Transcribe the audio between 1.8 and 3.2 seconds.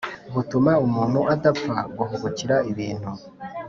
guhubukira ibintu.